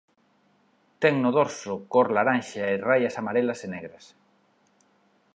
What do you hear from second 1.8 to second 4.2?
cor laranxa e raias amarelas e negras.